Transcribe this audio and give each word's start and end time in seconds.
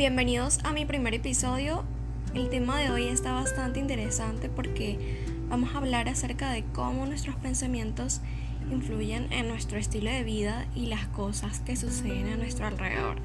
Bienvenidos 0.00 0.60
a 0.64 0.72
mi 0.72 0.86
primer 0.86 1.12
episodio. 1.12 1.84
El 2.32 2.48
tema 2.48 2.78
de 2.78 2.90
hoy 2.90 3.08
está 3.08 3.34
bastante 3.34 3.80
interesante 3.80 4.48
porque 4.48 5.26
vamos 5.50 5.74
a 5.74 5.76
hablar 5.76 6.08
acerca 6.08 6.50
de 6.50 6.64
cómo 6.72 7.04
nuestros 7.04 7.36
pensamientos 7.36 8.22
influyen 8.70 9.30
en 9.30 9.46
nuestro 9.48 9.76
estilo 9.76 10.10
de 10.10 10.24
vida 10.24 10.64
y 10.74 10.86
las 10.86 11.06
cosas 11.08 11.60
que 11.60 11.76
suceden 11.76 12.32
a 12.32 12.36
nuestro 12.38 12.66
alrededor. 12.66 13.16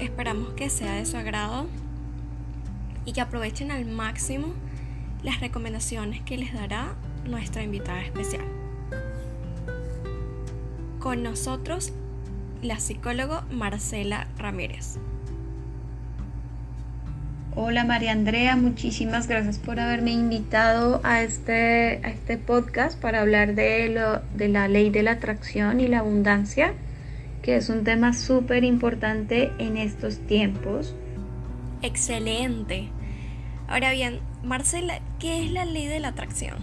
Esperamos 0.00 0.54
que 0.54 0.70
sea 0.70 0.94
de 0.94 1.04
su 1.04 1.18
agrado 1.18 1.66
y 3.04 3.12
que 3.12 3.20
aprovechen 3.20 3.70
al 3.70 3.84
máximo 3.84 4.54
las 5.22 5.40
recomendaciones 5.40 6.22
que 6.22 6.38
les 6.38 6.54
dará 6.54 6.94
nuestra 7.26 7.62
invitada 7.62 8.00
especial. 8.00 8.46
Con 10.98 11.22
nosotros, 11.22 11.92
la 12.62 12.80
psicóloga 12.80 13.44
Marcela 13.50 14.28
Ramírez. 14.38 14.98
Hola 17.56 17.82
María 17.82 18.12
Andrea, 18.12 18.54
muchísimas 18.54 19.26
gracias 19.26 19.58
por 19.58 19.80
haberme 19.80 20.12
invitado 20.12 21.00
a 21.02 21.22
este, 21.22 22.00
a 22.04 22.10
este 22.10 22.38
podcast 22.38 22.96
para 22.96 23.22
hablar 23.22 23.56
de, 23.56 23.88
lo, 23.88 24.20
de 24.36 24.46
la 24.46 24.68
ley 24.68 24.90
de 24.90 25.02
la 25.02 25.12
atracción 25.12 25.80
y 25.80 25.88
la 25.88 25.98
abundancia, 25.98 26.74
que 27.42 27.56
es 27.56 27.68
un 27.68 27.82
tema 27.82 28.12
súper 28.12 28.62
importante 28.62 29.50
en 29.58 29.78
estos 29.78 30.18
tiempos. 30.28 30.94
Excelente. 31.82 32.88
Ahora 33.66 33.90
bien, 33.90 34.20
Marcela, 34.44 35.00
¿qué 35.18 35.44
es 35.44 35.50
la 35.50 35.64
ley 35.64 35.88
de 35.88 35.98
la 35.98 36.08
atracción? 36.08 36.58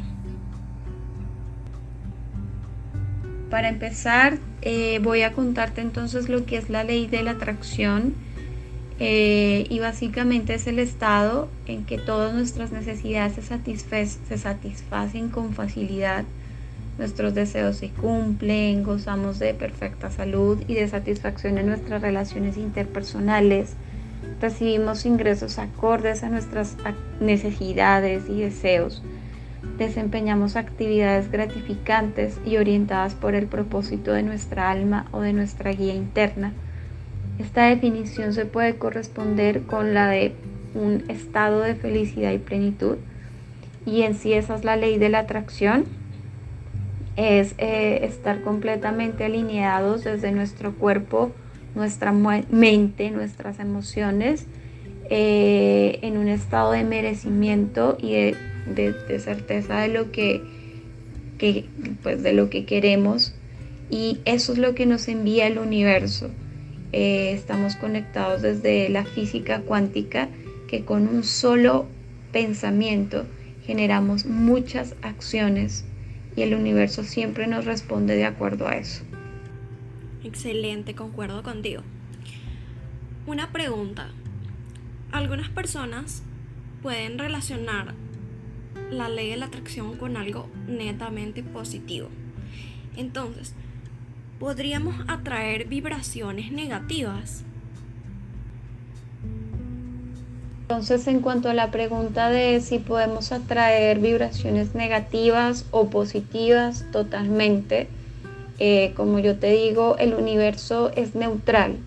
Para 3.49 3.67
empezar, 3.67 4.38
eh, 4.61 4.99
voy 5.03 5.23
a 5.23 5.33
contarte 5.33 5.81
entonces 5.81 6.29
lo 6.29 6.45
que 6.45 6.55
es 6.55 6.69
la 6.69 6.85
ley 6.85 7.07
de 7.07 7.23
la 7.23 7.31
atracción 7.31 8.16
eh, 9.00 9.67
y 9.70 9.80
básicamente 9.80 10.56
es 10.56 10.66
el 10.66 10.80
estado 10.80 11.50
en 11.67 11.86
que 11.86 12.00
todas 12.00 12.34
nuestras 12.34 12.72
necesidades 12.72 13.34
se, 13.34 14.06
se 14.08 14.38
satisfacen 14.38 15.30
con 15.30 15.53
facilidad, 15.53 16.26
nuestros 16.98 17.36
deseos 17.36 17.78
se 17.78 17.90
cumplen, 17.90 18.84
gozamos 18.84 19.38
de 19.38 19.53
perfecta 19.53 20.09
salud 20.09 20.64
y 20.68 20.73
de 20.73 20.88
satisfacción 20.88 21.59
en 21.59 21.68
nuestras 21.68 22.02
relaciones 22.02 22.58
interpersonales, 22.58 23.73
recibimos 24.42 25.06
ingresos 25.06 25.59
acordes 25.59 26.23
a 26.23 26.30
nuestras 26.30 26.75
necesidades 27.20 28.23
y 28.28 28.42
deseos, 28.42 29.03
desempeñamos 29.78 30.56
actividades 30.56 31.30
gratificantes 31.30 32.40
y 32.44 32.58
orientadas 32.58 33.14
por 33.14 33.36
el 33.36 33.45
propósito 33.45 34.12
de 34.14 34.23
nuestra 34.23 34.72
alma 34.72 35.06
o 35.12 35.22
de 35.22 35.34
nuestra 35.34 35.72
guía 35.72 35.94
interna 35.94 36.52
esta 37.39 37.66
definición 37.67 38.33
se 38.33 38.45
puede 38.45 38.75
corresponder 38.77 39.63
con 39.63 39.93
la 39.93 40.09
de 40.09 40.33
un 40.73 41.03
estado 41.07 41.61
de 41.61 41.75
felicidad 41.75 42.31
y 42.31 42.39
plenitud. 42.39 42.97
Y 43.85 44.02
en 44.02 44.16
sí 44.16 44.33
esa 44.33 44.55
es 44.55 44.63
la 44.63 44.75
ley 44.75 44.97
de 44.97 45.09
la 45.09 45.19
atracción. 45.19 45.85
Es 47.16 47.55
eh, 47.57 48.02
estar 48.03 48.41
completamente 48.41 49.25
alineados 49.25 50.03
desde 50.03 50.31
nuestro 50.31 50.73
cuerpo, 50.73 51.31
nuestra 51.73 52.11
mente, 52.11 53.11
nuestras 53.11 53.59
emociones, 53.59 54.45
eh, 55.09 55.99
en 56.01 56.17
un 56.17 56.27
estado 56.27 56.72
de 56.72 56.83
merecimiento 56.83 57.97
y 57.99 58.13
de, 58.13 59.19
certeza 59.19 59.79
de 59.79 59.88
lo 59.88 60.11
que, 60.11 60.41
pues 62.03 62.22
de 62.23 62.33
lo 62.33 62.49
que 62.49 62.66
queremos. 62.66 63.33
Y 63.89 64.19
eso 64.25 64.53
es 64.53 64.59
lo 64.59 64.75
que 64.75 64.85
nos 64.85 65.07
envía 65.07 65.47
el 65.47 65.59
universo. 65.59 66.29
Eh, 66.91 67.31
estamos 67.33 67.75
conectados 67.75 68.41
desde 68.41 68.89
la 68.89 69.05
física 69.05 69.62
cuántica, 69.62 70.29
que 70.67 70.85
con 70.85 71.07
un 71.07 71.23
solo 71.23 71.88
pensamiento 72.31 73.25
generamos 73.66 74.25
muchas 74.25 74.95
acciones 75.01 75.85
y 76.35 76.44
el 76.44 76.53
universo 76.53 77.03
siempre 77.03 77.47
nos 77.47 77.66
responde 77.66 78.16
de 78.16 78.25
acuerdo 78.25 78.67
a 78.67 78.75
eso. 78.78 79.03
Excelente, 80.23 80.95
concuerdo 80.95 81.44
contigo. 81.44 81.81
Una 83.25 83.51
pregunta. 83.51 84.09
Algunas 85.12 85.50
personas 85.50 86.23
pueden 86.81 87.17
relacionar 87.17 87.94
la 88.91 89.09
ley 89.09 89.31
de 89.31 89.38
la 89.38 89.47
atracción 89.47 89.97
con 89.97 90.16
algo 90.16 90.50
netamente 90.67 91.44
positivo. 91.44 92.09
Entonces, 92.95 93.53
podríamos 94.40 94.96
atraer 95.08 95.66
vibraciones 95.66 96.52
negativas. 96.52 97.44
Entonces, 100.70 101.08
en 101.08 101.22
cuanto 101.22 101.50
a 101.50 101.53
la 101.53 101.72
pregunta 101.72 102.30
de 102.30 102.59
si 102.59 102.80
podemos 102.80 103.31
atraer 103.31 104.00
vibraciones 104.00 104.75
negativas 104.75 105.66
o 105.72 105.88
positivas, 105.88 106.86
totalmente. 106.92 107.88
Eh, 108.59 108.92
como 108.98 109.20
yo 109.20 109.38
te 109.38 109.52
digo, 109.52 109.96
el 109.98 110.14
universo 110.14 110.92
es 110.96 111.16
neutral. 111.16 111.78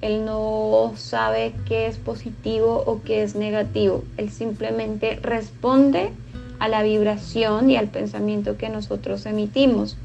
Él 0.00 0.24
no 0.24 0.92
sabe 0.96 1.52
qué 1.66 1.86
es 1.86 1.98
positivo 1.98 2.82
o 2.84 3.00
qué 3.02 3.22
es 3.22 3.36
negativo. 3.36 4.02
Él 4.16 4.30
simplemente 4.30 5.20
responde 5.22 6.10
a 6.58 6.68
la 6.68 6.82
vibración 6.82 7.70
y 7.70 7.76
al 7.76 7.88
pensamiento 7.88 8.56
que 8.56 8.68
nosotros 8.68 9.24
emitimos. 9.26 9.96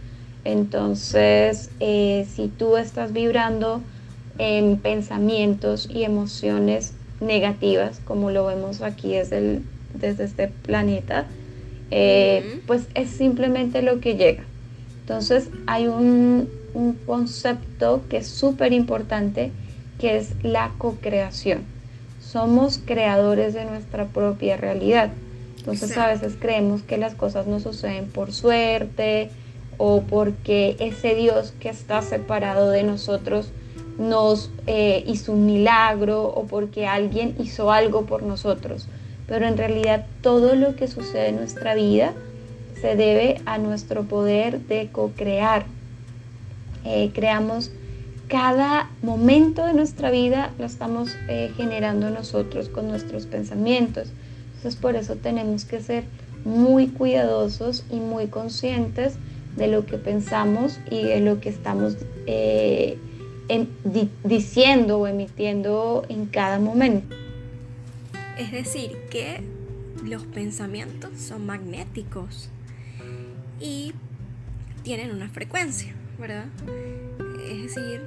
Entonces, 0.43 1.69
eh, 1.79 2.25
si 2.33 2.47
tú 2.47 2.77
estás 2.77 3.13
vibrando 3.13 3.81
en 4.37 4.77
pensamientos 4.77 5.87
y 5.91 6.03
emociones 6.03 6.93
negativas, 7.19 8.01
como 8.05 8.31
lo 8.31 8.45
vemos 8.47 8.81
aquí 8.81 9.13
desde, 9.13 9.61
desde 9.93 10.23
este 10.23 10.47
planeta, 10.47 11.27
eh, 11.91 12.61
pues 12.65 12.87
es 12.95 13.09
simplemente 13.09 13.81
lo 13.81 13.99
que 13.99 14.15
llega. 14.15 14.43
Entonces, 15.01 15.49
hay 15.67 15.87
un, 15.87 16.49
concepto 17.05 18.01
que 18.09 18.17
es 18.17 18.27
súper 18.27 18.71
importante, 18.71 19.51
que 19.99 20.15
es 20.15 20.29
la 20.41 20.71
co-creación. 20.77 21.63
Somos 22.21 22.79
creadores 22.83 23.53
de 23.53 23.65
nuestra 23.65 24.05
propia 24.05 24.55
realidad. 24.55 25.09
Entonces, 25.57 25.97
a 25.97 26.07
veces 26.07 26.37
creemos 26.39 26.81
que 26.81 26.97
las 26.97 27.13
cosas 27.13 27.45
no 27.45 27.59
suceden 27.59 28.05
por 28.07 28.31
suerte, 28.31 29.29
o 29.83 30.03
porque 30.03 30.75
ese 30.79 31.15
Dios 31.15 31.55
que 31.59 31.69
está 31.69 32.03
separado 32.03 32.69
de 32.69 32.83
nosotros 32.83 33.49
nos 33.97 34.51
eh, 34.67 35.03
hizo 35.07 35.31
un 35.31 35.47
milagro 35.47 36.25
o 36.25 36.45
porque 36.45 36.85
alguien 36.85 37.33
hizo 37.39 37.71
algo 37.71 38.05
por 38.05 38.21
nosotros. 38.21 38.87
Pero 39.25 39.47
en 39.47 39.57
realidad 39.57 40.05
todo 40.21 40.53
lo 40.53 40.75
que 40.75 40.87
sucede 40.87 41.29
en 41.29 41.37
nuestra 41.37 41.73
vida 41.73 42.13
se 42.79 42.95
debe 42.95 43.41
a 43.47 43.57
nuestro 43.57 44.03
poder 44.03 44.59
de 44.67 44.89
co-crear. 44.91 45.65
Eh, 46.85 47.09
creamos 47.11 47.71
cada 48.27 48.87
momento 49.01 49.65
de 49.65 49.73
nuestra 49.73 50.11
vida 50.11 50.51
lo 50.59 50.65
estamos 50.65 51.09
eh, 51.27 51.51
generando 51.57 52.11
nosotros 52.11 52.69
con 52.69 52.87
nuestros 52.87 53.25
pensamientos. 53.25 54.09
Entonces 54.57 54.79
por 54.79 54.95
eso 54.95 55.15
tenemos 55.15 55.65
que 55.65 55.81
ser 55.81 56.03
muy 56.45 56.89
cuidadosos 56.89 57.83
y 57.89 57.95
muy 57.95 58.27
conscientes 58.27 59.15
de 59.55 59.67
lo 59.67 59.85
que 59.85 59.97
pensamos 59.97 60.79
y 60.89 61.03
de 61.03 61.19
lo 61.19 61.39
que 61.39 61.49
estamos 61.49 61.97
eh, 62.25 62.97
diciendo 64.23 64.99
o 64.99 65.07
emitiendo 65.07 66.05
en 66.09 66.25
cada 66.25 66.59
momento. 66.59 67.15
Es 68.37 68.51
decir, 68.51 68.97
que 69.09 69.41
los 70.03 70.23
pensamientos 70.23 71.11
son 71.19 71.45
magnéticos 71.45 72.49
y 73.59 73.93
tienen 74.83 75.11
una 75.11 75.29
frecuencia, 75.29 75.93
¿verdad? 76.17 76.45
Es 77.49 77.75
decir, 77.75 78.01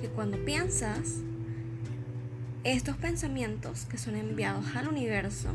que 0.00 0.08
cuando 0.08 0.38
piensas, 0.44 1.20
estos 2.64 2.96
pensamientos 2.96 3.84
que 3.84 3.98
son 3.98 4.16
enviados 4.16 4.64
al 4.74 4.88
universo 4.88 5.48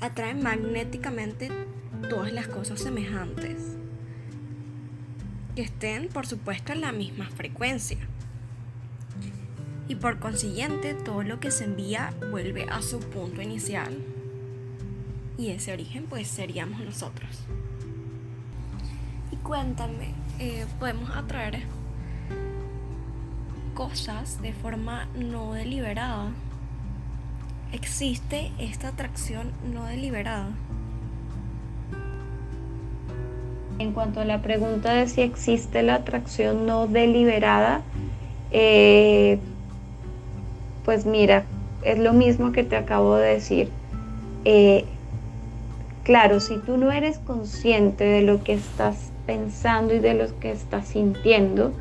atraen 0.00 0.42
magnéticamente 0.42 1.50
todas 2.08 2.32
las 2.32 2.48
cosas 2.48 2.80
semejantes 2.80 3.76
que 5.54 5.62
estén, 5.62 6.08
por 6.08 6.26
supuesto, 6.26 6.72
en 6.72 6.80
la 6.80 6.92
misma 6.92 7.26
frecuencia. 7.26 7.98
Y 9.86 9.96
por 9.96 10.18
consiguiente, 10.18 10.94
todo 10.94 11.22
lo 11.22 11.40
que 11.40 11.50
se 11.50 11.64
envía 11.64 12.12
vuelve 12.30 12.64
a 12.64 12.82
su 12.82 12.98
punto 13.00 13.42
inicial. 13.42 13.96
Y 15.36 15.50
ese 15.50 15.72
origen, 15.72 16.06
pues, 16.08 16.28
seríamos 16.28 16.80
nosotros. 16.80 17.40
Y 19.30 19.36
cuéntame, 19.36 20.14
eh, 20.38 20.66
¿podemos 20.80 21.10
atraer 21.10 21.62
cosas 23.74 24.40
de 24.40 24.52
forma 24.54 25.06
no 25.14 25.52
deliberada? 25.52 26.32
¿Existe 27.72 28.52
esta 28.58 28.88
atracción 28.88 29.52
no 29.72 29.84
deliberada? 29.84 30.50
En 33.78 33.92
cuanto 33.92 34.20
a 34.20 34.24
la 34.24 34.40
pregunta 34.40 34.92
de 34.94 35.08
si 35.08 35.20
existe 35.22 35.82
la 35.82 35.96
atracción 35.96 36.64
no 36.64 36.86
deliberada, 36.86 37.82
eh, 38.52 39.38
pues 40.84 41.06
mira, 41.06 41.44
es 41.82 41.98
lo 41.98 42.12
mismo 42.12 42.52
que 42.52 42.62
te 42.62 42.76
acabo 42.76 43.16
de 43.16 43.34
decir. 43.34 43.68
Eh, 44.44 44.84
claro, 46.04 46.38
si 46.38 46.58
tú 46.58 46.76
no 46.76 46.92
eres 46.92 47.18
consciente 47.18 48.04
de 48.04 48.22
lo 48.22 48.44
que 48.44 48.52
estás 48.52 49.10
pensando 49.26 49.92
y 49.92 49.98
de 49.98 50.14
lo 50.14 50.38
que 50.38 50.52
estás 50.52 50.86
sintiendo, 50.86 51.72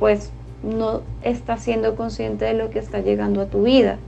pues 0.00 0.32
no 0.64 1.02
estás 1.22 1.62
siendo 1.62 1.94
consciente 1.94 2.44
de 2.44 2.54
lo 2.54 2.70
que 2.70 2.80
está 2.80 3.00
llegando 3.00 3.40
a 3.40 3.46
tu 3.46 3.62
vida. 3.62 3.98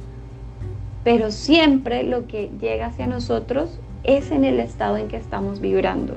Pero 1.04 1.30
siempre 1.30 2.02
lo 2.02 2.26
que 2.26 2.50
llega 2.60 2.86
hacia 2.86 3.06
nosotros 3.06 3.78
es 4.02 4.32
en 4.32 4.44
el 4.44 4.58
estado 4.58 4.96
en 4.96 5.08
que 5.08 5.16
estamos 5.16 5.60
vibrando. 5.60 6.16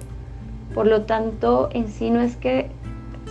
Por 0.73 0.87
lo 0.87 1.03
tanto, 1.03 1.69
en 1.71 1.87
sí 1.87 2.09
no 2.09 2.21
es 2.21 2.35
que 2.35 2.69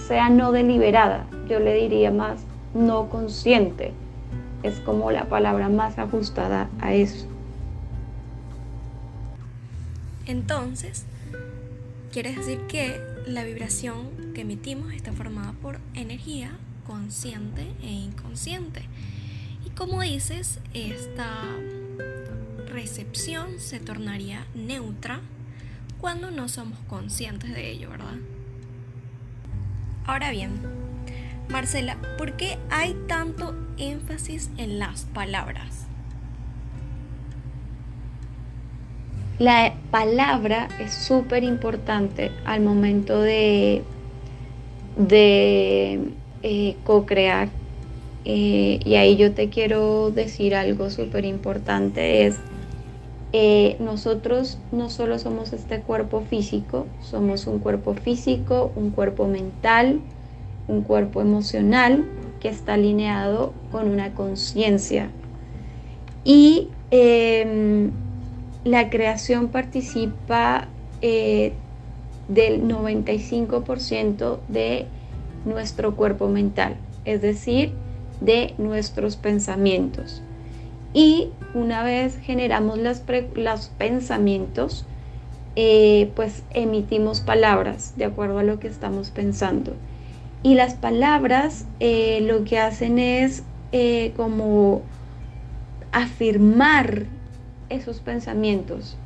sea 0.06 0.28
no 0.30 0.52
deliberada, 0.52 1.26
yo 1.48 1.58
le 1.58 1.74
diría 1.74 2.10
más 2.10 2.44
no 2.74 3.08
consciente. 3.08 3.92
Es 4.62 4.80
como 4.80 5.10
la 5.10 5.26
palabra 5.26 5.68
más 5.68 5.98
ajustada 5.98 6.68
a 6.80 6.94
eso. 6.94 7.26
Entonces, 10.26 11.04
quiere 12.12 12.34
decir 12.34 12.60
que 12.66 12.98
la 13.26 13.44
vibración 13.44 14.32
que 14.34 14.42
emitimos 14.42 14.92
está 14.92 15.12
formada 15.12 15.52
por 15.60 15.78
energía 15.94 16.52
consciente 16.86 17.66
e 17.82 17.90
inconsciente. 17.90 18.82
Y 19.66 19.70
como 19.70 20.00
dices, 20.02 20.60
esta 20.72 21.30
recepción 22.66 23.58
se 23.58 23.80
tornaría 23.80 24.46
neutra 24.54 25.20
cuando 26.04 26.30
no 26.30 26.50
somos 26.50 26.78
conscientes 26.86 27.54
de 27.54 27.70
ello, 27.70 27.88
¿verdad? 27.88 28.16
Ahora 30.04 30.30
bien, 30.32 30.50
Marcela, 31.48 31.96
¿por 32.18 32.36
qué 32.36 32.58
hay 32.68 32.94
tanto 33.08 33.54
énfasis 33.78 34.50
en 34.58 34.78
las 34.78 35.06
palabras? 35.14 35.86
La 39.38 39.72
palabra 39.90 40.68
es 40.78 40.92
súper 40.92 41.42
importante 41.42 42.32
al 42.44 42.60
momento 42.60 43.22
de, 43.22 43.82
de 44.98 46.00
eh, 46.42 46.76
co-crear. 46.84 47.48
Eh, 48.26 48.78
y 48.84 48.96
ahí 48.96 49.16
yo 49.16 49.32
te 49.32 49.48
quiero 49.48 50.10
decir 50.10 50.54
algo 50.54 50.90
súper 50.90 51.24
importante, 51.24 52.26
es 52.26 52.36
eh, 53.36 53.76
nosotros 53.80 54.58
no 54.70 54.90
solo 54.90 55.18
somos 55.18 55.52
este 55.52 55.80
cuerpo 55.80 56.20
físico, 56.20 56.86
somos 57.00 57.48
un 57.48 57.58
cuerpo 57.58 57.94
físico, 57.94 58.70
un 58.76 58.90
cuerpo 58.92 59.26
mental, 59.26 59.98
un 60.68 60.82
cuerpo 60.82 61.20
emocional 61.20 62.04
que 62.38 62.48
está 62.48 62.74
alineado 62.74 63.52
con 63.72 63.88
una 63.88 64.14
conciencia. 64.14 65.10
Y 66.22 66.68
em, 66.92 67.90
la 68.62 68.88
creación 68.88 69.48
participa 69.48 70.68
eh, 71.02 71.54
del 72.28 72.68
95% 72.68 74.38
de 74.46 74.86
nuestro 75.44 75.96
cuerpo 75.96 76.28
mental, 76.28 76.76
es 77.04 77.20
decir, 77.20 77.72
de 78.20 78.54
nuestros 78.58 79.16
pensamientos. 79.16 80.22
Y 80.94 81.32
una 81.54 81.82
vez 81.82 82.16
generamos 82.18 82.78
los 82.78 83.68
pensamientos, 83.76 84.86
eh, 85.56 86.12
pues 86.14 86.44
emitimos 86.50 87.20
palabras 87.20 87.94
de 87.96 88.04
acuerdo 88.04 88.38
a 88.38 88.44
lo 88.44 88.60
que 88.60 88.68
estamos 88.68 89.10
pensando. 89.10 89.74
Y 90.44 90.54
las 90.54 90.74
palabras 90.74 91.66
eh, 91.80 92.20
lo 92.22 92.44
que 92.44 92.60
hacen 92.60 93.00
es 93.00 93.42
eh, 93.72 94.12
como 94.16 94.82
afirmar 95.90 97.06
esos 97.70 97.98
pensamientos 97.98 98.96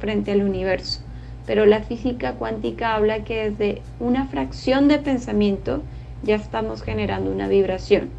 frente 0.00 0.32
al 0.32 0.42
universo. 0.42 1.00
Pero 1.46 1.64
la 1.64 1.80
física 1.82 2.32
cuántica 2.32 2.96
habla 2.96 3.22
que 3.22 3.50
desde 3.50 3.82
una 4.00 4.26
fracción 4.26 4.88
de 4.88 4.98
pensamiento 4.98 5.82
ya 6.24 6.34
estamos 6.34 6.82
generando 6.82 7.30
una 7.30 7.46
vibración. 7.46 8.10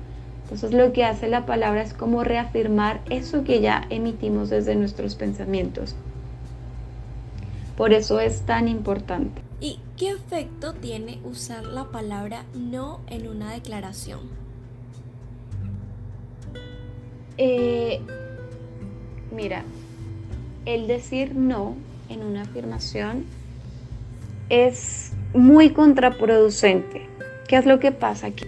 Entonces 0.47 0.71
lo 0.71 0.93
que 0.93 1.03
hace 1.03 1.27
la 1.27 1.45
palabra 1.45 1.81
es 1.81 1.93
como 1.93 2.23
reafirmar 2.23 3.01
eso 3.09 3.43
que 3.43 3.59
ya 3.59 3.85
emitimos 3.89 4.49
desde 4.49 4.77
nuestros 4.77 5.15
pensamientos. 5.15 5.93
Por 7.75 7.91
eso 7.91 8.21
es 8.21 8.43
tan 8.43 8.69
importante. 8.69 9.41
¿Y 9.59 9.81
qué 9.97 10.11
efecto 10.11 10.73
tiene 10.73 11.19
usar 11.25 11.65
la 11.65 11.91
palabra 11.91 12.45
no 12.53 13.01
en 13.07 13.27
una 13.27 13.51
declaración? 13.51 14.21
Eh, 17.37 17.99
mira, 19.35 19.63
el 20.65 20.87
decir 20.87 21.35
no 21.35 21.75
en 22.07 22.23
una 22.23 22.43
afirmación 22.43 23.25
es 24.47 25.11
muy 25.33 25.71
contraproducente. 25.71 27.05
¿Qué 27.49 27.57
es 27.57 27.65
lo 27.65 27.81
que 27.81 27.91
pasa 27.91 28.27
aquí? 28.27 28.45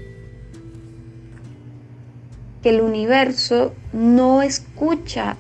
Que 2.62 2.70
el 2.70 2.82
universo 2.82 3.74
no 3.94 4.42
escucha 4.42 5.38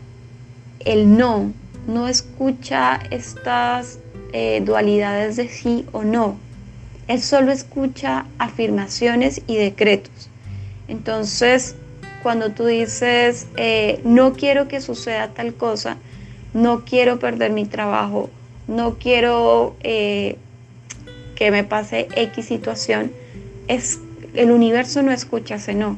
el 0.85 1.17
no, 1.17 1.53
no 1.87 2.07
escucha 2.07 2.99
estas 3.11 3.99
eh, 4.33 4.61
dualidades 4.63 5.35
de 5.35 5.47
sí 5.49 5.85
o 5.91 6.03
no. 6.03 6.37
Él 7.07 7.21
solo 7.21 7.51
escucha 7.51 8.25
afirmaciones 8.37 9.41
y 9.47 9.55
decretos. 9.55 10.29
Entonces, 10.87 11.75
cuando 12.21 12.51
tú 12.51 12.65
dices, 12.65 13.47
eh, 13.57 13.99
no 14.03 14.33
quiero 14.33 14.67
que 14.67 14.81
suceda 14.81 15.29
tal 15.29 15.53
cosa, 15.53 15.97
no 16.53 16.85
quiero 16.85 17.19
perder 17.19 17.51
mi 17.51 17.65
trabajo, 17.65 18.29
no 18.67 18.95
quiero 18.95 19.75
eh, 19.81 20.37
que 21.35 21.51
me 21.51 21.63
pase 21.63 22.07
X 22.15 22.45
situación, 22.45 23.11
es, 23.67 23.99
el 24.33 24.51
universo 24.51 25.01
no 25.01 25.11
escucha 25.11 25.55
ese 25.55 25.73
no. 25.73 25.97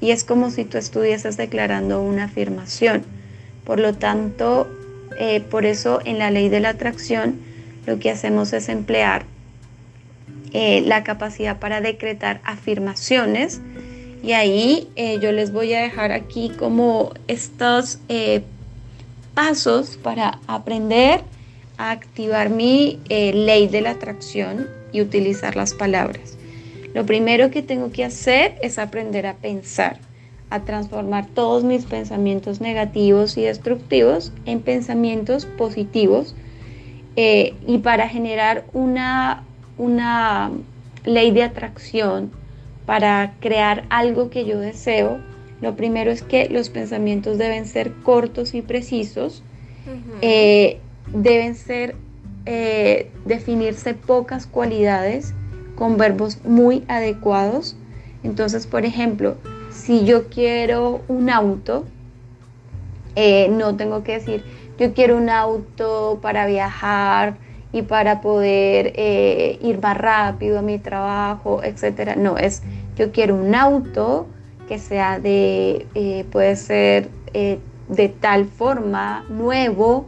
Y 0.00 0.10
es 0.12 0.24
como 0.24 0.50
si 0.50 0.64
tú 0.64 0.78
estuvieses 0.78 1.36
declarando 1.36 2.02
una 2.02 2.24
afirmación. 2.24 3.02
Por 3.64 3.80
lo 3.80 3.94
tanto, 3.94 4.68
por 5.50 5.66
eso 5.66 6.00
en 6.04 6.18
la 6.18 6.30
ley 6.30 6.48
de 6.48 6.60
la 6.60 6.70
atracción, 6.70 7.40
lo 7.86 7.98
que 7.98 8.10
hacemos 8.10 8.52
es 8.52 8.68
emplear 8.68 9.24
eh, 10.52 10.82
la 10.82 11.04
capacidad 11.04 11.58
para 11.58 11.82
decretar 11.82 12.40
afirmaciones 12.42 13.60
y 14.22 14.32
ahí 14.32 14.88
eh, 14.96 15.18
yo 15.20 15.30
les 15.30 15.52
voy 15.52 15.74
a 15.74 15.80
dejar 15.80 16.10
aquí 16.10 16.50
como 16.58 17.12
estos 17.28 17.98
eh, 18.08 18.42
pasos 19.34 19.98
para 20.02 20.38
aprender 20.46 21.20
a 21.76 21.90
activar 21.90 22.48
mi 22.48 22.98
ley 23.08 23.68
de 23.68 23.82
la 23.82 23.90
atracción 23.90 24.68
y 24.90 25.02
utilizar 25.02 25.54
las 25.54 25.74
palabras. 25.74 26.38
Lo 26.94 27.04
primero 27.04 27.50
que 27.50 27.62
tengo 27.62 27.90
que 27.90 28.04
hacer 28.04 28.56
es 28.62 28.78
aprender 28.78 29.26
a 29.26 29.34
pensar, 29.34 29.98
a 30.50 30.60
transformar 30.60 31.26
todos 31.26 31.64
mis 31.64 31.84
pensamientos 31.84 32.60
negativos 32.60 33.36
y 33.36 33.42
destructivos 33.42 34.32
en 34.46 34.60
pensamientos 34.60 35.44
positivos 35.44 36.34
eh, 37.16 37.54
y 37.66 37.78
para 37.78 38.08
generar 38.08 38.64
una, 38.72 39.44
una 39.76 40.50
ley 41.04 41.30
de 41.30 41.42
atracción, 41.42 42.30
para 42.86 43.34
crear 43.40 43.84
algo 43.90 44.30
que 44.30 44.46
yo 44.46 44.58
deseo, 44.58 45.18
lo 45.60 45.76
primero 45.76 46.10
es 46.10 46.22
que 46.22 46.48
los 46.48 46.70
pensamientos 46.70 47.36
deben 47.36 47.66
ser 47.66 47.92
cortos 47.92 48.54
y 48.54 48.62
precisos, 48.62 49.42
eh, 50.22 50.78
deben 51.12 51.54
ser, 51.54 51.96
eh, 52.46 53.10
definirse 53.24 53.94
pocas 53.94 54.46
cualidades 54.46 55.34
con 55.78 55.96
verbos 55.96 56.44
muy 56.44 56.84
adecuados. 56.88 57.76
Entonces, 58.24 58.66
por 58.66 58.84
ejemplo, 58.84 59.36
si 59.70 60.04
yo 60.04 60.28
quiero 60.28 61.02
un 61.06 61.30
auto, 61.30 61.84
no 63.50 63.76
tengo 63.76 64.02
que 64.04 64.12
decir, 64.12 64.44
yo 64.78 64.94
quiero 64.94 65.16
un 65.16 65.28
auto 65.28 66.18
para 66.20 66.46
viajar 66.46 67.36
y 67.72 67.82
para 67.82 68.20
poder 68.20 68.92
eh, 68.96 69.58
ir 69.60 69.80
más 69.80 69.96
rápido 69.98 70.58
a 70.58 70.62
mi 70.62 70.78
trabajo, 70.78 71.62
etcétera. 71.62 72.16
No, 72.16 72.38
es 72.38 72.62
yo 72.96 73.12
quiero 73.12 73.34
un 73.34 73.54
auto 73.54 74.26
que 74.68 74.78
sea 74.78 75.18
de, 75.18 75.86
eh, 75.94 76.24
puede 76.30 76.56
ser 76.56 77.08
eh, 77.34 77.58
de 77.88 78.08
tal 78.08 78.46
forma, 78.46 79.24
nuevo, 79.28 80.06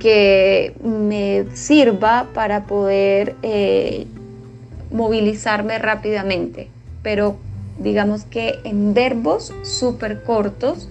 que 0.00 0.74
me 0.82 1.46
sirva 1.54 2.26
para 2.34 2.64
poder 2.64 3.36
movilizarme 4.90 5.78
rápidamente, 5.78 6.68
pero 7.02 7.36
digamos 7.78 8.24
que 8.24 8.58
en 8.64 8.92
verbos 8.92 9.54
súper 9.62 10.24
cortos 10.24 10.88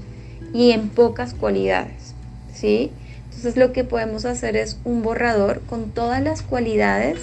y 0.53 0.71
en 0.71 0.87
pocas 0.89 1.33
cualidades, 1.33 2.15
¿sí? 2.53 2.91
Entonces 3.25 3.57
lo 3.57 3.73
que 3.73 3.83
podemos 3.83 4.25
hacer 4.25 4.55
es 4.55 4.79
un 4.85 5.03
borrador 5.03 5.61
con 5.61 5.91
todas 5.91 6.21
las 6.23 6.41
cualidades 6.41 7.19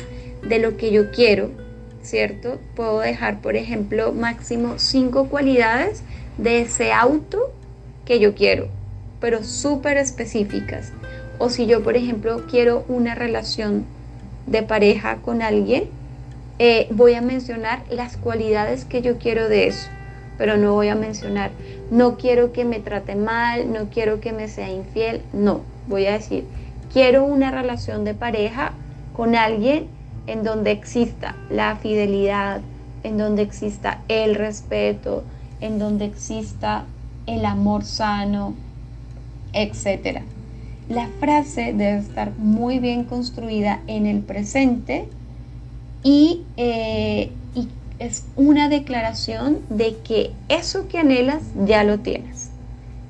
de 0.47 0.59
lo 0.59 0.77
que 0.77 0.93
yo 0.93 1.11
quiero, 1.11 1.51
¿cierto? 2.03 2.61
Puedo 2.75 3.01
dejar, 3.01 3.41
por 3.41 3.57
ejemplo, 3.57 4.13
máximo 4.13 4.75
cinco 4.79 5.29
cualidades 5.29 6.03
de 6.39 6.61
ese 6.61 6.93
auto 6.93 7.53
que 8.05 8.21
yo 8.21 8.35
quiero, 8.35 8.69
pero 9.21 9.43
súper 9.43 9.97
específicas. 9.97 10.93
O 11.39 11.51
si 11.51 11.67
yo, 11.67 11.83
por 11.83 11.97
ejemplo, 11.97 12.43
quiero 12.51 12.85
una 12.89 13.15
relación 13.15 13.85
de 14.47 14.63
pareja 14.63 15.17
con 15.17 15.43
alguien, 15.43 15.85
eh, 16.59 16.89
voy 16.91 17.15
a 17.15 17.21
mencionar 17.21 17.83
las 17.91 18.17
cualidades 18.17 18.85
que 18.85 19.03
yo 19.03 19.19
quiero 19.19 19.49
de 19.49 19.67
eso, 19.67 19.89
pero 20.39 20.57
no 20.57 20.73
voy 20.73 20.89
a 20.89 20.95
mencionar, 20.95 21.51
no 21.91 22.17
quiero 22.17 22.53
que 22.53 22.65
me 22.65 22.81
trate 22.81 23.15
mal, 23.15 23.73
no 23.73 23.91
quiero 23.91 24.21
que 24.21 24.33
me 24.33 24.49
sea 24.49 24.71
infiel, 24.71 25.21
no, 25.35 25.61
voy 25.87 26.07
a 26.07 26.13
decir, 26.13 26.47
quiero 26.93 27.25
una 27.25 27.51
relación 27.51 28.05
de 28.05 28.15
pareja 28.15 28.73
con 29.15 29.35
alguien 29.35 29.89
en 30.27 30.45
donde 30.45 30.71
exista 30.71 31.37
la 31.51 31.77
fidelidad, 31.77 32.63
en 33.03 33.19
donde 33.19 33.43
exista 33.43 34.01
el 34.09 34.35
respeto, 34.35 35.25
en 35.61 35.79
donde 35.79 36.07
exista 36.07 36.85
el 37.27 37.45
amor 37.45 37.85
sano, 37.85 38.55
etc. 39.53 40.23
La 40.89 41.09
frase 41.21 41.73
debe 41.73 41.99
estar 41.99 42.33
muy 42.39 42.79
bien 42.79 43.05
construida 43.05 43.81
en 43.87 44.07
el 44.07 44.21
presente 44.21 45.09
eh, 46.05 47.33
y, 47.55 47.69
es 47.99 48.25
una 48.37 48.69
declaración 48.69 49.61
de 49.71 49.97
que 50.05 50.31
eso 50.49 50.87
que 50.87 50.99
anhelas 50.99 51.43
ya 51.65 51.83
lo 51.83 51.99
tienes. 51.99 52.51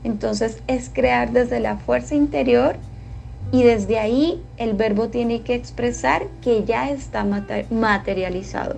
Entonces 0.04 0.62
es 0.68 0.88
crear 0.88 1.32
desde 1.32 1.58
la 1.60 1.76
fuerza 1.76 2.14
interior 2.14 2.76
y 3.52 3.64
desde 3.64 3.98
ahí 3.98 4.40
el 4.56 4.74
verbo 4.74 5.08
tiene 5.08 5.42
que 5.42 5.54
expresar 5.54 6.26
que 6.40 6.64
ya 6.64 6.90
está 6.90 7.26
materializado. 7.70 8.76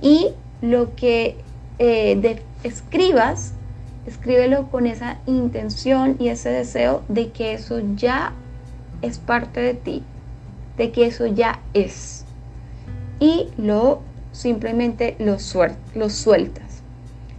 Y 0.00 0.28
lo 0.62 0.94
que 0.94 1.36
eh, 1.78 2.40
escribas, 2.62 3.52
escríbelo 4.10 4.70
con 4.70 4.86
esa 4.86 5.18
intención 5.26 6.16
y 6.18 6.28
ese 6.28 6.50
deseo 6.50 7.02
de 7.08 7.30
que 7.30 7.54
eso 7.54 7.80
ya 7.96 8.32
es 9.02 9.18
parte 9.18 9.60
de 9.60 9.74
ti, 9.74 10.02
de 10.76 10.92
que 10.92 11.06
eso 11.06 11.26
ya 11.26 11.60
es 11.72 12.24
y 13.20 13.48
lo 13.56 14.00
simplemente 14.32 15.14
lo, 15.18 15.36
lo 15.94 16.10
sueltas. 16.10 16.82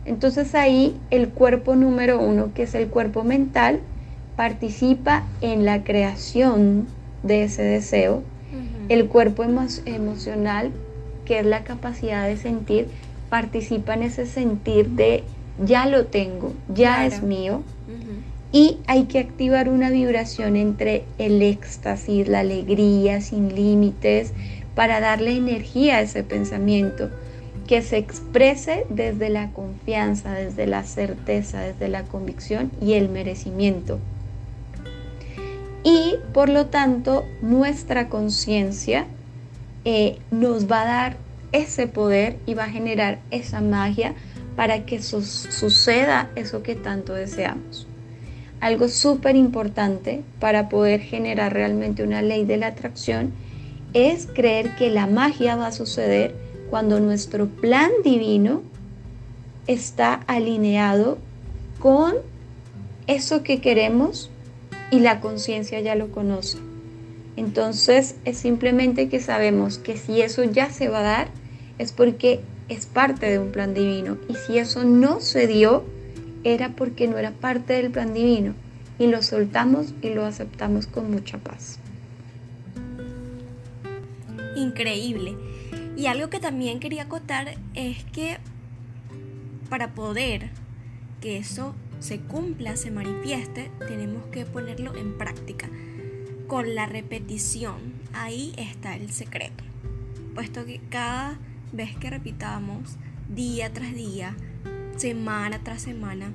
Entonces 0.06 0.56
ahí 0.56 0.98
el 1.10 1.30
cuerpo 1.30 1.76
número 1.76 2.20
uno, 2.22 2.54
que 2.54 2.64
es 2.64 2.76
el 2.76 2.88
cuerpo 2.88 3.24
mental, 3.24 3.80
participa 4.36 5.24
en 5.42 5.66
la 5.66 5.84
creación 5.84 6.88
de 7.24 7.44
ese 7.44 7.64
deseo. 7.64 8.24
El 8.90 9.08
cuerpo 9.08 9.44
emocional, 9.44 10.72
que 11.26 11.40
es 11.40 11.46
la 11.46 11.64
capacidad 11.64 12.28
de 12.28 12.36
sentir, 12.38 12.90
participa 13.30 13.94
en 13.94 14.04
ese 14.04 14.26
sentir 14.26 14.90
de 14.90 15.24
ya 15.64 15.86
lo 15.86 16.06
tengo, 16.06 16.54
ya 16.74 17.06
es 17.06 17.22
mío. 17.22 17.64
Y 18.54 18.80
hay 18.86 19.06
que 19.06 19.20
activar 19.20 19.70
una 19.70 19.90
vibración 19.90 20.58
entre 20.58 21.06
el 21.18 21.42
éxtasis, 21.42 22.28
la 22.28 22.42
alegría 22.42 23.22
sin 23.22 23.56
límites, 23.56 24.34
para 24.76 25.00
darle 25.00 25.36
energía 25.36 25.98
a 25.98 26.02
ese 26.02 26.24
pensamiento, 26.24 27.10
que 27.68 27.82
se 27.82 27.98
exprese 27.98 28.86
desde 28.90 29.30
la 29.30 29.52
confianza, 29.52 30.34
desde 30.34 30.68
la 30.68 30.84
certeza, 30.84 31.62
desde 31.62 31.88
la 31.88 32.04
convicción 32.04 32.72
y 32.82 32.94
el 32.94 33.08
merecimiento. 33.08 34.00
Y 35.84 36.16
por 36.34 36.50
lo 36.50 36.68
tanto, 36.68 37.26
nuestra 37.42 38.10
conciencia 38.10 39.06
eh, 39.86 40.20
nos 40.30 40.70
va 40.70 40.82
a 40.82 40.86
dar 40.86 41.18
ese 41.52 41.88
poder 41.88 42.38
y 42.46 42.54
va 42.54 42.66
a 42.66 42.70
generar 42.70 43.20
esa 43.32 43.62
magia 43.62 44.14
para 44.56 44.86
que 44.86 45.02
suceda 45.02 46.30
eso 46.36 46.64
que 46.64 46.76
tanto 46.76 47.14
deseamos. 47.14 47.88
Algo 48.60 48.90
súper 48.90 49.36
importante 49.36 50.24
para 50.40 50.70
poder 50.70 51.00
generar 51.00 51.54
realmente 51.54 52.04
una 52.04 52.22
ley 52.22 52.46
de 52.46 52.58
la 52.58 52.68
atracción 52.68 53.34
es 53.94 54.28
creer 54.28 54.76
que 54.76 54.90
la 54.90 55.08
magia 55.08 55.56
va 55.56 55.68
a 55.68 55.72
suceder 55.72 56.36
cuando 56.70 57.00
nuestro 57.00 57.48
plan 57.48 57.92
divino 58.04 58.62
está 59.68 60.14
alineado 60.28 61.18
con 61.80 62.14
eso 63.08 63.44
que 63.44 63.62
queremos 63.62 64.30
y 64.92 65.00
la 65.00 65.22
conciencia 65.22 65.80
ya 65.80 65.96
lo 65.96 66.12
conoce. 66.12 66.60
Entonces 67.36 68.16
es 68.26 68.38
simplemente 68.38 69.10
que 69.10 69.20
sabemos 69.20 69.78
que 69.78 69.98
si 69.98 70.22
eso 70.22 70.44
ya 70.44 70.70
se 70.70 70.88
va 70.88 71.00
a 71.00 71.04
dar 71.04 71.28
es 71.78 71.92
porque 71.92 72.42
es 72.72 72.86
parte 72.86 73.30
de 73.30 73.38
un 73.38 73.52
plan 73.52 73.74
divino 73.74 74.18
y 74.28 74.36
si 74.36 74.58
eso 74.58 74.84
no 74.84 75.20
se 75.20 75.46
dio 75.46 75.84
era 76.44 76.70
porque 76.70 77.08
no 77.08 77.18
era 77.18 77.32
parte 77.32 77.74
del 77.74 77.92
plan 77.92 78.14
divino 78.14 78.56
y 78.98 79.08
lo 79.08 79.22
soltamos 79.22 79.94
y 80.02 80.10
lo 80.10 80.26
aceptamos 80.26 80.88
con 80.88 81.12
mucha 81.12 81.38
paz 81.38 81.80
increíble. 84.56 85.36
Y 85.98 86.08
algo 86.08 86.30
que 86.30 86.40
también 86.40 86.80
quería 86.80 87.04
acotar 87.04 87.56
es 87.74 88.04
que 88.06 88.38
para 89.70 89.94
poder 89.94 90.50
que 91.20 91.38
eso 91.38 91.76
se 92.00 92.20
cumpla, 92.20 92.76
se 92.78 92.92
manifieste, 92.92 93.72
tenemos 93.88 94.26
que 94.28 94.46
ponerlo 94.46 94.96
en 94.96 95.18
práctica. 95.18 95.70
Con 96.48 96.76
la 96.76 96.86
repetición, 96.86 97.94
ahí 98.14 98.54
está 98.58 98.96
el 98.96 99.12
secreto. 99.12 99.64
Puesto 100.34 100.66
que 100.66 100.82
cada 100.90 101.38
vez 101.72 101.96
que 101.98 102.10
repitamos, 102.10 102.98
día 103.30 103.72
tras 103.72 103.94
día, 103.94 104.36
semana 104.98 105.60
tras 105.60 105.82
semana, 105.82 106.32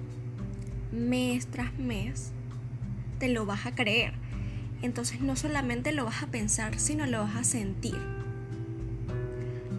mes 0.93 1.47
tras 1.47 1.79
mes, 1.79 2.33
te 3.19 3.29
lo 3.29 3.47
vas 3.47 3.67
a 3.67 3.75
creer 3.75 4.15
entonces 4.83 5.21
no 5.21 5.37
solamente 5.37 5.93
lo 5.93 6.05
vas 6.05 6.23
a 6.23 6.29
pensar, 6.29 6.79
sino 6.79 7.07
lo 7.07 7.21
vas 7.21 7.37
a 7.37 7.45
sentir. 7.45 7.97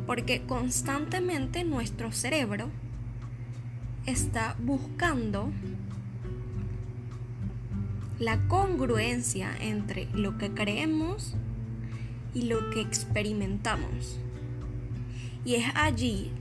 Porque 0.06 0.42
constantemente 0.42 1.64
nuestro 1.64 2.12
cerebro 2.12 2.70
está 4.06 4.56
buscando 4.60 5.52
la 8.20 8.40
congruencia 8.48 9.52
entre 9.60 10.06
lo 10.14 10.38
que 10.38 10.52
creemos 10.52 11.36
y 12.34 12.44
lo 12.44 12.70
que 12.72 12.82
experimentamos. 12.82 14.20
Y 15.46 15.56
es 15.56 15.66
allí 15.76 16.32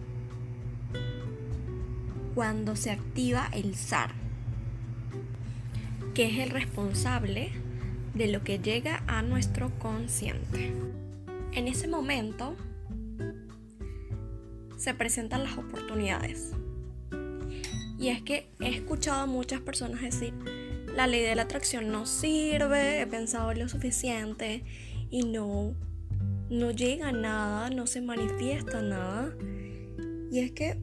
cuando 2.34 2.76
se 2.76 2.90
activa 2.90 3.48
el 3.52 3.74
SAR, 3.74 4.14
que 6.14 6.26
es 6.26 6.38
el 6.38 6.50
responsable 6.50 7.50
de 8.14 8.26
lo 8.28 8.42
que 8.42 8.58
llega 8.58 9.02
a 9.06 9.22
nuestro 9.22 9.70
consciente. 9.78 10.72
En 11.52 11.68
ese 11.68 11.88
momento 11.88 12.56
se 14.76 14.92
presentan 14.94 15.44
las 15.44 15.56
oportunidades. 15.56 16.52
Y 17.98 18.08
es 18.08 18.20
que 18.22 18.50
he 18.60 18.68
escuchado 18.68 19.22
a 19.22 19.26
muchas 19.26 19.60
personas 19.60 20.02
decir, 20.02 20.34
la 20.94 21.06
ley 21.06 21.22
de 21.22 21.34
la 21.34 21.42
atracción 21.42 21.90
no 21.90 22.06
sirve, 22.06 23.00
he 23.00 23.06
pensado 23.06 23.52
lo 23.54 23.68
suficiente 23.68 24.64
y 25.10 25.24
no, 25.24 25.74
no 26.50 26.70
llega 26.70 27.12
nada, 27.12 27.70
no 27.70 27.86
se 27.86 28.00
manifiesta 28.00 28.82
nada. 28.82 29.34
Y 30.30 30.40
es 30.40 30.52
que 30.52 30.80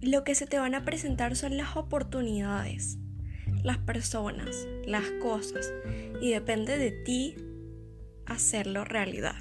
lo 0.00 0.24
que 0.24 0.34
se 0.34 0.46
te 0.46 0.58
van 0.58 0.74
a 0.74 0.84
presentar 0.84 1.36
son 1.36 1.56
las 1.56 1.76
oportunidades 1.76 2.98
las 3.62 3.78
personas, 3.78 4.66
las 4.84 5.08
cosas 5.22 5.72
y 6.20 6.30
depende 6.30 6.78
de 6.78 6.90
ti 6.90 7.36
hacerlo 8.26 8.84
realidad. 8.84 9.40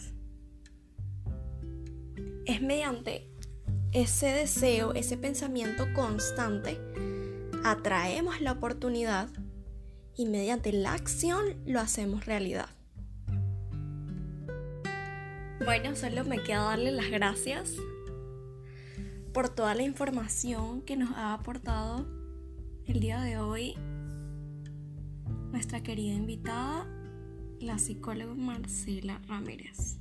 Es 2.45 2.61
mediante 2.61 3.29
ese 3.91 4.27
deseo, 4.27 4.93
ese 4.93 5.17
pensamiento 5.17 5.87
constante, 5.93 6.79
atraemos 7.63 8.41
la 8.41 8.53
oportunidad 8.53 9.29
y 10.15 10.25
mediante 10.25 10.71
la 10.71 10.93
acción 10.93 11.55
lo 11.65 11.79
hacemos 11.79 12.25
realidad. 12.25 12.69
Bueno, 15.63 15.95
solo 15.95 16.25
me 16.25 16.41
queda 16.41 16.63
darle 16.63 16.91
las 16.91 17.11
gracias 17.11 17.75
por 19.31 19.49
toda 19.49 19.75
la 19.75 19.83
información 19.83 20.81
que 20.81 20.95
nos 20.95 21.11
ha 21.11 21.33
aportado 21.33 22.07
el 22.87 22.99
día 22.99 23.21
de 23.21 23.37
hoy 23.37 23.75
nuestra 25.51 25.83
querida 25.83 26.15
invitada, 26.15 26.87
la 27.59 27.77
psicóloga 27.77 28.33
Marcela 28.33 29.21
Ramírez. 29.27 29.97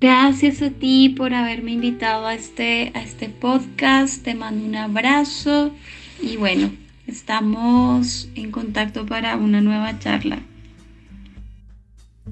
Gracias 0.00 0.60
a 0.60 0.70
ti 0.70 1.08
por 1.08 1.32
haberme 1.32 1.72
invitado 1.72 2.26
a 2.26 2.34
este, 2.34 2.92
a 2.94 3.02
este 3.02 3.30
podcast. 3.30 4.22
Te 4.22 4.34
mando 4.34 4.66
un 4.66 4.76
abrazo 4.76 5.72
y 6.20 6.36
bueno, 6.36 6.72
estamos 7.06 8.28
en 8.34 8.50
contacto 8.50 9.06
para 9.06 9.36
una 9.36 9.62
nueva 9.62 9.98
charla. 9.98 10.42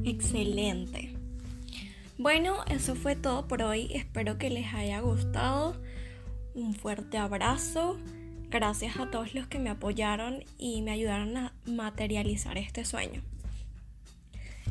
Excelente. 0.05 1.15
Bueno, 2.19 2.65
eso 2.67 2.95
fue 2.95 3.17
todo 3.17 3.49
por 3.49 3.63
hoy. 3.63 3.91
Espero 3.95 4.39
que 4.39 4.51
les 4.51 4.75
haya 4.75 5.01
gustado. 5.01 5.81
Un 6.55 6.75
fuerte 6.75 7.19
abrazo. 7.19 7.99
Gracias 8.51 8.99
a 8.99 9.11
todos 9.11 9.35
los 9.35 9.47
que 9.47 9.59
me 9.59 9.71
apoyaron 9.71 10.45
y 10.59 10.83
me 10.83 10.91
ayudaron 10.91 11.37
a 11.37 11.55
materializar 11.67 12.59
este 12.59 12.85
sueño. 12.85 13.23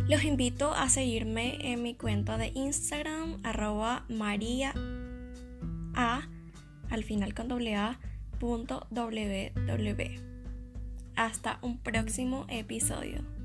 Los 0.08 0.24
invito 0.24 0.74
a 0.74 0.90
seguirme 0.90 1.72
en 1.72 1.82
mi 1.82 1.94
cuenta 1.96 2.38
de 2.38 2.52
Instagram, 2.56 3.40
arroba 3.44 4.06
maría 4.10 4.74
a, 5.96 6.28
al 6.90 7.04
final 7.04 7.34
con 7.34 7.48
doble 7.48 7.76
a, 7.76 8.00
punto 8.40 8.88
www. 8.92 10.20
Hasta 11.16 11.60
un 11.62 11.78
próximo 11.78 12.46
episodio. 12.50 13.39